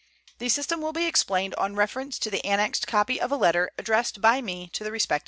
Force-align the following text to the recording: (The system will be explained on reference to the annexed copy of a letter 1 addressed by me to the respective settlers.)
(The 0.39 0.49
system 0.49 0.81
will 0.81 0.93
be 0.93 1.05
explained 1.05 1.53
on 1.59 1.75
reference 1.75 2.17
to 2.17 2.31
the 2.31 2.43
annexed 2.43 2.87
copy 2.87 3.21
of 3.21 3.31
a 3.31 3.35
letter 3.37 3.65
1 3.75 3.75
addressed 3.77 4.19
by 4.19 4.41
me 4.41 4.67
to 4.73 4.83
the 4.83 4.91
respective 4.91 5.17
settlers.) 5.17 5.19